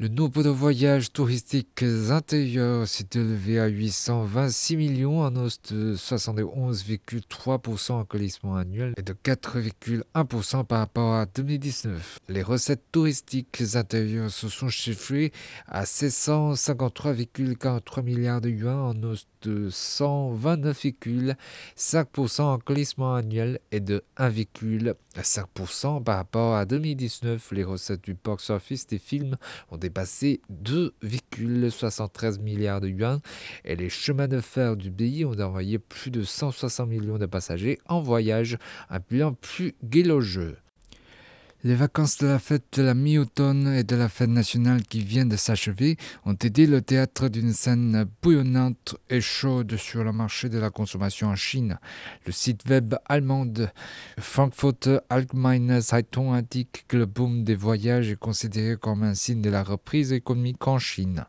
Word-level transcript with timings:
Le 0.00 0.08
nombre 0.08 0.42
de 0.42 0.48
voyages 0.48 1.12
touristiques 1.12 1.84
intérieurs 2.10 2.88
s'est 2.88 3.06
élevé 3.14 3.60
à 3.60 3.68
826 3.68 4.76
millions, 4.76 5.20
en 5.20 5.36
hausse 5.36 5.62
de 5.70 5.94
71,3% 5.94 7.92
en 7.92 8.02
glissement 8.02 8.56
annuel 8.56 8.94
et 8.96 9.02
de 9.02 9.12
4,1% 9.12 10.64
par 10.64 10.80
rapport 10.80 11.14
à 11.14 11.26
2019. 11.26 12.18
Les 12.28 12.42
recettes 12.42 12.82
touristiques 12.90 13.62
intérieures 13.74 14.32
se 14.32 14.48
sont 14.48 14.68
chiffrées 14.68 15.30
à 15.68 15.84
753,43 15.84 18.02
milliards 18.02 18.40
de 18.40 18.50
yuan, 18.50 18.76
en 18.76 19.00
hausse 19.04 19.28
de 19.44 19.70
129,5% 19.70 22.42
en 22.42 22.58
glissement 22.58 23.14
annuel 23.14 23.60
et 23.70 23.78
de 23.80 24.02
1,5% 24.18 26.02
par 26.02 26.16
rapport 26.16 26.56
à 26.56 26.64
2019. 26.64 27.52
Les 27.52 27.64
recettes 27.64 28.02
du 28.02 28.14
box 28.14 28.48
office 28.50 28.86
des 28.86 28.98
films 28.98 29.36
ont 29.70 29.76
dépassé 29.76 30.40
2,73 30.64 32.40
milliards 32.40 32.80
de 32.80 32.88
yuan 32.88 33.20
et 33.64 33.76
les 33.76 33.90
chemins 33.90 34.28
de 34.28 34.40
fer 34.40 34.76
du 34.76 34.90
pays 34.90 35.24
ont 35.24 35.38
envoyé 35.38 35.78
plus 35.78 36.10
de 36.10 36.22
160 36.22 36.88
millions 36.88 37.18
de 37.18 37.26
passagers 37.26 37.78
en 37.86 38.00
voyage, 38.00 38.58
un 38.90 38.98
bilan 38.98 39.34
plus 39.34 39.74
gélogeux. 39.88 40.56
Les 41.66 41.74
vacances 41.74 42.18
de 42.18 42.26
la 42.26 42.38
fête 42.38 42.78
de 42.78 42.82
la 42.82 42.92
mi-automne 42.92 43.68
et 43.68 43.84
de 43.84 43.96
la 43.96 44.10
fête 44.10 44.28
nationale 44.28 44.82
qui 44.82 45.02
vient 45.02 45.24
de 45.24 45.34
s'achever 45.34 45.96
ont 46.26 46.34
aidé 46.34 46.66
le 46.66 46.82
théâtre 46.82 47.28
d'une 47.28 47.54
scène 47.54 48.04
bouillonnante 48.22 48.96
et 49.08 49.22
chaude 49.22 49.78
sur 49.78 50.04
le 50.04 50.12
marché 50.12 50.50
de 50.50 50.58
la 50.58 50.68
consommation 50.68 51.28
en 51.28 51.36
Chine. 51.36 51.78
Le 52.26 52.32
site 52.32 52.68
web 52.68 52.96
allemand 53.06 53.50
Frankfurter 54.18 54.98
Allgemeine 55.08 55.80
Zeitung 55.80 56.34
indique 56.34 56.84
que 56.86 56.98
le 56.98 57.06
boom 57.06 57.44
des 57.44 57.54
voyages 57.54 58.10
est 58.10 58.18
considéré 58.18 58.76
comme 58.76 59.02
un 59.02 59.14
signe 59.14 59.40
de 59.40 59.48
la 59.48 59.62
reprise 59.62 60.12
économique 60.12 60.68
en 60.68 60.78
Chine. 60.78 61.24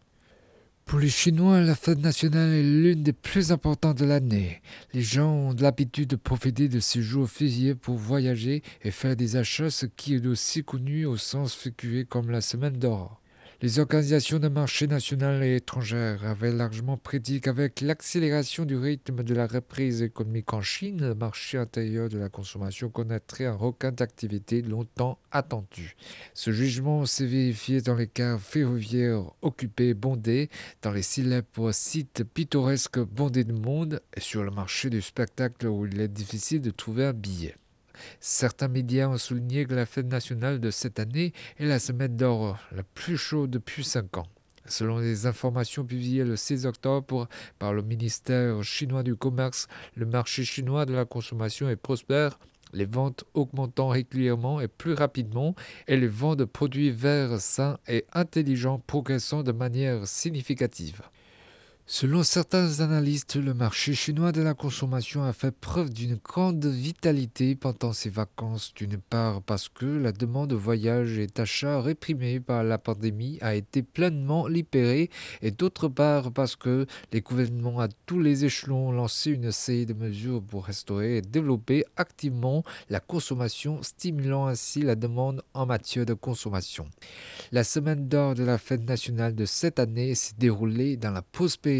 Pour 0.85 0.99
les 0.99 1.09
Chinois, 1.09 1.61
la 1.61 1.73
fête 1.73 1.97
nationale 1.97 2.53
est 2.53 2.61
l'une 2.61 3.01
des 3.01 3.11
plus 3.11 3.51
importantes 3.51 3.97
de 3.97 4.05
l'année. 4.05 4.61
Les 4.93 5.01
gens 5.01 5.31
ont 5.31 5.55
l'habitude 5.59 6.09
de 6.09 6.15
profiter 6.15 6.69
de 6.69 6.79
ces 6.79 7.01
jours 7.01 7.27
fériés 7.27 7.73
pour 7.73 7.95
voyager 7.95 8.61
et 8.83 8.91
faire 8.91 9.15
des 9.15 9.35
achats, 9.35 9.71
ce 9.71 9.87
qui 9.87 10.13
est 10.13 10.27
aussi 10.27 10.63
connu 10.63 11.07
au 11.07 11.17
sens 11.17 11.55
figuré 11.55 12.05
comme 12.05 12.29
la 12.29 12.39
semaine 12.39 12.77
d'or. 12.77 13.19
Les 13.61 13.79
organisations 13.79 14.37
de 14.37 14.49
marché 14.49 14.85
national 14.85 15.41
et 15.41 15.55
étrangères 15.55 16.25
avaient 16.25 16.51
largement 16.51 16.97
prédit 16.97 17.39
qu'avec 17.39 17.79
l'accélération 17.79 18.65
du 18.65 18.75
rythme 18.75 19.23
de 19.23 19.33
la 19.33 19.47
reprise 19.47 20.01
économique 20.01 20.53
en 20.53 20.61
Chine, 20.61 20.99
le 20.99 21.15
marché 21.15 21.57
intérieur 21.57 22.09
de 22.09 22.17
la 22.17 22.27
consommation 22.27 22.89
connaîtrait 22.89 23.45
un 23.45 23.55
regain 23.55 23.93
d'activité 23.93 24.61
longtemps 24.61 25.19
attendu. 25.31 25.95
Ce 26.33 26.51
jugement 26.51 27.05
s'est 27.05 27.25
vérifié 27.25 27.79
dans 27.79 27.95
les 27.95 28.09
gares 28.13 28.41
ferroviaires 28.41 29.23
occupées 29.41 29.93
bondées, 29.93 30.49
dans 30.81 30.91
les 30.91 31.01
célèbres 31.01 31.71
sites 31.71 32.25
pittoresques 32.25 32.99
bondés 32.99 33.45
de 33.45 33.53
monde 33.53 34.01
et 34.17 34.19
sur 34.19 34.43
le 34.43 34.51
marché 34.51 34.89
du 34.89 35.01
spectacle 35.01 35.67
où 35.67 35.85
il 35.85 36.01
est 36.01 36.09
difficile 36.09 36.61
de 36.61 36.71
trouver 36.71 37.05
un 37.05 37.13
billet. 37.13 37.55
Certains 38.19 38.67
médias 38.67 39.07
ont 39.07 39.17
souligné 39.17 39.65
que 39.65 39.73
la 39.73 39.85
fête 39.85 40.07
nationale 40.07 40.59
de 40.59 40.71
cette 40.71 40.99
année 40.99 41.33
est 41.57 41.65
la 41.65 41.79
semaine 41.79 42.15
d'or 42.15 42.57
la 42.71 42.83
plus 42.83 43.17
chaude 43.17 43.51
depuis 43.51 43.83
5 43.83 44.17
ans. 44.17 44.27
Selon 44.67 44.97
les 44.97 45.27
informations 45.27 45.85
publiées 45.85 46.23
le 46.23 46.35
16 46.35 46.65
octobre 46.65 47.27
par 47.59 47.73
le 47.73 47.83
ministère 47.83 48.63
chinois 48.63 49.03
du 49.03 49.15
Commerce, 49.15 49.67
le 49.95 50.07
marché 50.07 50.43
chinois 50.43 50.85
de 50.85 50.93
la 50.93 51.05
consommation 51.05 51.69
est 51.69 51.75
prospère, 51.75 52.39
les 52.73 52.85
ventes 52.85 53.23
augmentant 53.33 53.89
régulièrement 53.89 54.59
et 54.59 54.67
plus 54.67 54.93
rapidement, 54.93 55.55
et 55.87 55.97
les 55.97 56.07
ventes 56.07 56.39
de 56.39 56.45
produits 56.45 56.91
verts, 56.91 57.39
sains 57.39 57.77
et 57.87 58.05
intelligents 58.13 58.81
progressant 58.85 59.43
de 59.43 59.51
manière 59.51 60.07
significative. 60.07 61.01
Selon 61.87 62.23
certains 62.23 62.79
analystes, 62.79 63.35
le 63.35 63.53
marché 63.53 63.93
chinois 63.93 64.31
de 64.31 64.41
la 64.41 64.55
consommation 64.55 65.23
a 65.23 65.33
fait 65.33 65.51
preuve 65.51 65.91
d'une 65.91 66.15
grande 66.15 66.65
vitalité 66.65 67.53
pendant 67.53 67.93
ses 67.93 68.09
vacances, 68.09 68.73
d'une 68.73 68.97
part 68.97 69.43
parce 69.43 69.69
que 69.69 69.85
la 69.85 70.11
demande 70.11 70.49
de 70.49 70.55
voyage 70.55 71.19
et 71.19 71.27
d'achat 71.27 71.79
réprimée 71.79 72.39
par 72.39 72.63
la 72.63 72.79
pandémie 72.79 73.37
a 73.41 73.53
été 73.53 73.83
pleinement 73.83 74.47
libérée, 74.47 75.11
et 75.43 75.51
d'autre 75.51 75.87
part 75.87 76.31
parce 76.31 76.55
que 76.55 76.87
les 77.13 77.21
gouvernements 77.21 77.79
à 77.79 77.87
tous 78.07 78.19
les 78.19 78.45
échelons 78.45 78.87
ont 78.87 78.91
lancé 78.91 79.29
une 79.29 79.51
série 79.51 79.85
de 79.85 79.93
mesures 79.93 80.41
pour 80.41 80.65
restaurer 80.65 81.17
et 81.17 81.21
développer 81.21 81.85
activement 81.97 82.63
la 82.89 82.99
consommation, 82.99 83.83
stimulant 83.83 84.47
ainsi 84.47 84.81
la 84.81 84.95
demande 84.95 85.43
en 85.53 85.67
matière 85.67 86.07
de 86.07 86.15
consommation. 86.15 86.87
La 87.51 87.63
semaine 87.63 88.07
d'or 88.07 88.33
de 88.33 88.43
la 88.43 88.57
fête 88.57 88.89
nationale 88.89 89.35
de 89.35 89.45
cette 89.45 89.77
année 89.77 90.15
s'est 90.15 90.33
déroulée 90.39 90.97
dans 90.97 91.11
la 91.11 91.21
prospérité 91.21 91.74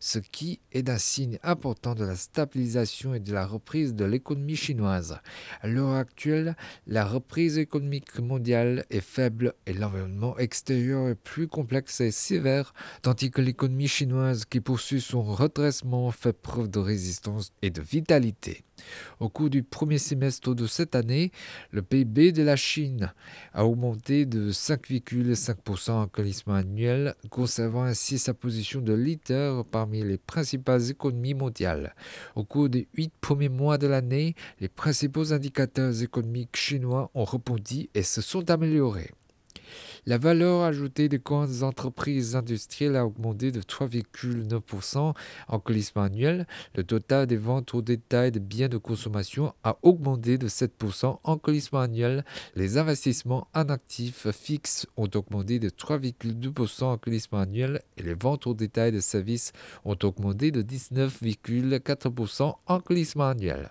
ce 0.00 0.18
qui 0.18 0.60
est 0.72 0.88
un 0.88 0.98
signe 0.98 1.38
important 1.42 1.94
de 1.94 2.04
la 2.04 2.16
stabilisation 2.16 3.14
et 3.14 3.20
de 3.20 3.32
la 3.32 3.46
reprise 3.46 3.94
de 3.94 4.04
l'économie 4.04 4.56
chinoise. 4.56 5.18
À 5.60 5.68
l'heure 5.68 5.94
actuelle, 5.94 6.56
la 6.86 7.04
reprise 7.04 7.58
économique 7.58 8.18
mondiale 8.18 8.84
est 8.90 9.00
faible 9.00 9.54
et 9.66 9.72
l'environnement 9.72 10.36
extérieur 10.38 11.08
est 11.08 11.14
plus 11.14 11.48
complexe 11.48 12.00
et 12.00 12.10
sévère, 12.10 12.74
tandis 13.02 13.30
que 13.30 13.40
l'économie 13.40 13.88
chinoise 13.88 14.44
qui 14.44 14.60
poursuit 14.60 15.00
son 15.00 15.22
redressement 15.22 16.10
fait 16.10 16.32
preuve 16.32 16.68
de 16.68 16.78
résistance 16.78 17.52
et 17.62 17.70
de 17.70 17.80
vitalité. 17.80 18.64
Au 19.18 19.28
cours 19.28 19.50
du 19.50 19.62
premier 19.62 19.98
semestre 19.98 20.54
de 20.54 20.66
cette 20.66 20.94
année, 20.94 21.32
le 21.70 21.82
PIB 21.82 22.32
de 22.32 22.42
la 22.42 22.56
Chine 22.56 23.12
a 23.52 23.66
augmenté 23.66 24.26
de 24.26 24.50
5,5% 24.50 25.90
en 25.90 26.06
glissement 26.06 26.54
annuel, 26.54 27.14
conservant 27.30 27.84
ainsi 27.84 28.18
sa 28.18 28.34
position 28.34 28.80
de 28.80 28.92
parmi 29.70 30.02
les 30.02 30.18
principales 30.18 30.90
économies 30.90 31.34
mondiales. 31.34 31.94
Au 32.34 32.44
cours 32.44 32.68
des 32.68 32.88
huit 32.94 33.12
premiers 33.20 33.48
mois 33.48 33.78
de 33.78 33.86
l'année, 33.86 34.34
les 34.60 34.68
principaux 34.68 35.32
indicateurs 35.32 36.02
économiques 36.02 36.56
chinois 36.56 37.10
ont 37.14 37.24
rebondi 37.24 37.90
et 37.94 38.02
se 38.02 38.20
sont 38.20 38.50
améliorés. 38.50 39.10
La 40.06 40.18
valeur 40.18 40.62
ajoutée 40.62 41.08
des 41.08 41.18
grandes 41.18 41.62
entreprises 41.62 42.34
industrielles 42.34 42.96
a 42.96 43.04
augmenté 43.04 43.52
de 43.52 43.60
3,9% 43.60 45.14
en 45.48 45.58
glissement 45.58 46.02
annuel. 46.02 46.46
Le 46.74 46.84
total 46.84 47.26
des 47.26 47.36
ventes 47.36 47.74
au 47.74 47.82
détail 47.82 48.32
de 48.32 48.38
biens 48.38 48.68
de 48.68 48.78
consommation 48.78 49.52
a 49.62 49.76
augmenté 49.82 50.38
de 50.38 50.48
7% 50.48 51.18
en 51.22 51.36
glissement 51.36 51.80
annuel. 51.80 52.24
Les 52.54 52.78
investissements 52.78 53.46
en 53.54 53.68
actifs 53.68 54.30
fixes 54.30 54.86
ont 54.96 55.10
augmenté 55.14 55.58
de 55.58 55.68
3,2% 55.68 56.84
en 56.84 56.96
glissement 56.96 57.40
annuel 57.40 57.82
et 57.96 58.02
les 58.02 58.14
ventes 58.14 58.46
au 58.46 58.54
détail 58.54 58.92
de 58.92 59.00
services 59.00 59.52
ont 59.84 59.98
augmenté 60.02 60.50
de 60.50 60.62
19,4% 60.62 62.54
en 62.66 62.78
glissement 62.78 63.28
annuel 63.28 63.70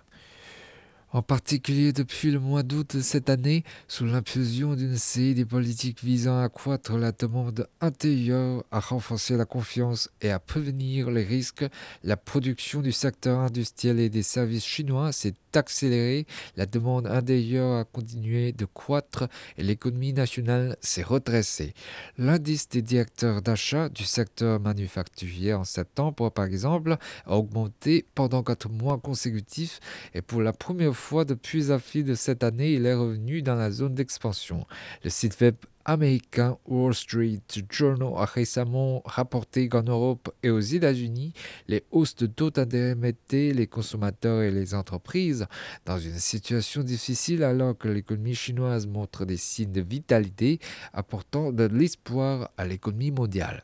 en 1.12 1.22
particulier 1.22 1.92
depuis 1.92 2.30
le 2.30 2.40
mois 2.40 2.62
d'août 2.62 2.96
de 2.96 3.02
cette 3.02 3.30
année, 3.30 3.64
sous 3.88 4.04
l'impulsion 4.04 4.74
d'une 4.74 4.96
série 4.96 5.34
de 5.34 5.44
politiques 5.44 6.02
visant 6.02 6.38
à 6.38 6.44
accroître 6.44 6.96
la 6.96 7.12
demande 7.12 7.66
intérieure, 7.80 8.64
à 8.70 8.80
renforcer 8.80 9.36
la 9.36 9.44
confiance 9.44 10.08
et 10.20 10.30
à 10.30 10.38
prévenir 10.38 11.10
les 11.10 11.24
risques, 11.24 11.64
la 12.04 12.16
production 12.16 12.80
du 12.80 12.92
secteur 12.92 13.40
industriel 13.40 13.98
et 13.98 14.08
des 14.08 14.22
services 14.22 14.64
chinois 14.64 15.12
s'est 15.12 15.34
accélérée, 15.56 16.26
la 16.56 16.66
demande 16.66 17.06
intérieure 17.06 17.78
a 17.78 17.84
continué 17.84 18.52
de 18.52 18.64
croître 18.64 19.28
et 19.56 19.62
l'économie 19.62 20.12
nationale 20.12 20.76
s'est 20.80 21.02
redressée. 21.02 21.74
L'indice 22.18 22.68
des 22.68 22.82
directeurs 22.82 23.42
d'achat 23.42 23.88
du 23.88 24.04
secteur 24.04 24.60
manufacturier 24.60 25.54
en 25.54 25.64
septembre, 25.64 26.30
par 26.30 26.44
exemple, 26.44 26.96
a 27.26 27.36
augmenté 27.36 28.06
pendant 28.14 28.42
quatre 28.42 28.68
mois 28.68 28.98
consécutifs 28.98 29.80
et 30.14 30.22
pour 30.22 30.42
la 30.42 30.52
première 30.52 30.94
fois 30.94 31.24
depuis 31.24 31.72
avril 31.72 32.04
de 32.04 32.14
cette 32.14 32.44
année, 32.44 32.72
il 32.74 32.86
est 32.86 32.94
revenu 32.94 33.42
dans 33.42 33.54
la 33.54 33.70
zone 33.70 33.94
d'expansion. 33.94 34.66
Le 35.04 35.10
site 35.10 35.40
web 35.40 35.56
américain 35.84 36.56
Wall 36.66 36.94
Street 36.94 37.40
Journal 37.70 38.12
a 38.16 38.24
récemment 38.24 39.02
rapporté 39.04 39.68
qu'en 39.68 39.82
Europe 39.82 40.30
et 40.42 40.50
aux 40.50 40.60
États-Unis, 40.60 41.32
les 41.68 41.84
hausses 41.90 42.16
de 42.16 42.26
taux 42.26 42.50
d'intérêt 42.50 42.94
mettaient 42.94 43.52
les 43.52 43.66
consommateurs 43.66 44.42
et 44.42 44.50
les 44.50 44.74
entreprises 44.74 45.46
dans 45.86 45.98
une 45.98 46.18
situation 46.18 46.82
difficile 46.82 47.42
alors 47.42 47.76
que 47.76 47.88
l'économie 47.88 48.34
chinoise 48.34 48.86
montre 48.86 49.24
des 49.24 49.36
signes 49.36 49.72
de 49.72 49.80
vitalité, 49.80 50.58
apportant 50.92 51.52
de 51.52 51.64
l'espoir 51.64 52.50
à 52.56 52.64
l'économie 52.64 53.10
mondiale. 53.10 53.62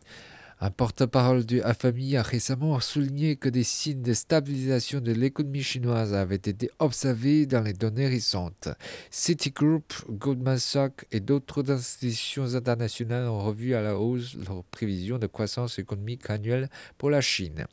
Un 0.59 0.71
porte-parole 0.71 1.45
du 1.45 1.61
FMI 1.61 2.17
a 2.17 2.23
récemment 2.23 2.81
souligné 2.81 3.37
que 3.37 3.51
des 3.51 3.63
signes 3.63 4.01
de 4.01 4.15
stabilisation 4.15 5.01
de 5.01 5.13
l'économie 5.13 5.63
chinoise 5.63 6.15
avaient 6.15 6.37
été 6.37 6.71
observés 6.79 7.45
dans 7.45 7.61
les 7.61 7.75
données 7.75 8.09
récentes. 8.09 8.71
Citigroup, 9.11 9.93
Goldman 10.09 10.57
Sachs 10.59 11.05
et 11.13 11.21
d'autres 11.21 11.71
institutions 11.71 12.55
internationales 12.55 13.29
ont 13.29 13.45
revu 13.45 13.75
à 13.75 13.83
la 13.83 13.99
hausse 13.99 14.35
leurs 14.49 14.65
prévisions 14.65 15.19
de 15.19 15.27
croissance 15.27 15.79
économique 15.79 16.31
annuelle 16.31 16.71
pour 16.97 17.11
la 17.11 17.21
Chine. 17.21 17.67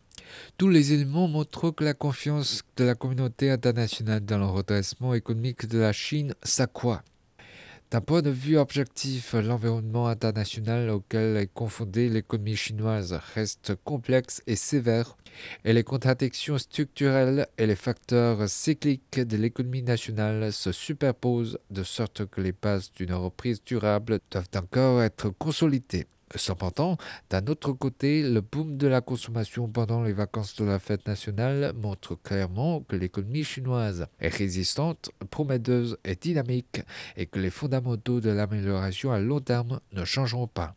Tous 0.57 0.67
les 0.67 0.91
éléments 0.91 1.29
montrent 1.29 1.71
que 1.71 1.85
la 1.85 1.93
confiance 1.93 2.63
de 2.75 2.83
la 2.83 2.95
communauté 2.95 3.49
internationale 3.49 4.25
dans 4.25 4.39
le 4.39 4.45
redressement 4.45 5.13
économique 5.13 5.67
de 5.67 5.79
la 5.79 5.93
Chine 5.93 6.35
s'accroît. 6.43 7.01
D'un 7.93 8.01
point 8.01 8.23
de 8.23 8.31
vue 8.31 8.57
objectif, 8.57 9.33
l'environnement 9.33 10.07
international 10.07 10.89
auquel 10.89 11.37
est 11.37 11.53
confondée 11.53 12.09
l'économie 12.09 12.55
chinoise 12.55 13.13
reste 13.35 13.75
complexe 13.83 14.41
et 14.47 14.55
sévère, 14.55 15.15
et 15.63 15.73
les 15.73 15.83
contradictions 15.83 16.57
structurelles 16.57 17.45
et 17.59 17.67
les 17.67 17.75
facteurs 17.75 18.49
cycliques 18.49 19.19
de 19.19 19.37
l'économie 19.37 19.83
nationale 19.83 20.51
se 20.51 20.71
superposent 20.71 21.59
de 21.69 21.83
sorte 21.83 22.25
que 22.25 22.41
les 22.41 22.51
bases 22.51 22.91
d'une 22.93 23.13
reprise 23.13 23.63
durable 23.63 24.17
doivent 24.31 24.49
encore 24.55 25.03
être 25.03 25.29
consolidées. 25.29 26.07
Cependant, 26.35 26.97
d'un 27.29 27.45
autre 27.47 27.73
côté, 27.73 28.23
le 28.23 28.41
boom 28.41 28.77
de 28.77 28.87
la 28.87 29.01
consommation 29.01 29.67
pendant 29.67 30.01
les 30.03 30.13
vacances 30.13 30.55
de 30.55 30.65
la 30.65 30.79
fête 30.79 31.07
nationale 31.07 31.73
montre 31.75 32.15
clairement 32.15 32.81
que 32.81 32.95
l'économie 32.95 33.43
chinoise 33.43 34.07
est 34.19 34.35
résistante, 34.35 35.11
prometteuse 35.29 35.97
et 36.03 36.15
dynamique 36.15 36.81
et 37.17 37.27
que 37.27 37.39
les 37.39 37.49
fondamentaux 37.49 38.19
de 38.19 38.29
l'amélioration 38.29 39.11
à 39.11 39.19
long 39.19 39.39
terme 39.39 39.79
ne 39.91 40.05
changeront 40.05 40.47
pas. 40.47 40.75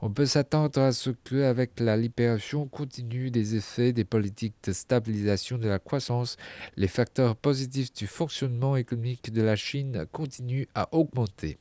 On 0.00 0.10
peut 0.10 0.26
s'attendre 0.26 0.80
à 0.80 0.92
ce 0.92 1.10
que, 1.10 1.44
avec 1.44 1.80
la 1.80 1.96
libération 1.96 2.66
continue 2.66 3.30
des 3.30 3.56
effets 3.56 3.92
des 3.92 4.04
politiques 4.04 4.54
de 4.64 4.72
stabilisation 4.72 5.58
de 5.58 5.68
la 5.68 5.78
croissance, 5.78 6.36
les 6.76 6.88
facteurs 6.88 7.36
positifs 7.36 7.92
du 7.92 8.06
fonctionnement 8.06 8.76
économique 8.76 9.32
de 9.32 9.42
la 9.42 9.56
Chine 9.56 10.06
continuent 10.12 10.66
à 10.74 10.88
augmenter. 10.94 11.58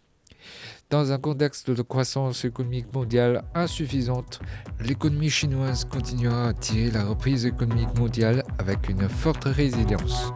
Dans 0.90 1.12
un 1.12 1.18
contexte 1.18 1.70
de 1.70 1.82
croissance 1.82 2.46
économique 2.46 2.94
mondiale 2.94 3.44
insuffisante, 3.54 4.40
l'économie 4.80 5.30
chinoise 5.30 5.86
continuera 5.86 6.50
à 6.50 6.54
tirer 6.54 6.92
la 6.92 7.06
reprise 7.06 7.46
économique 7.46 7.98
mondiale 7.98 8.44
avec 8.58 8.90
une 8.90 9.08
forte 9.08 9.44
résilience. 9.46 10.32